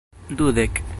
dudek 0.37 0.81